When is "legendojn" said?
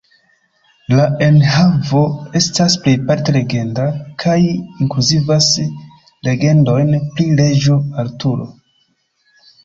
6.29-6.89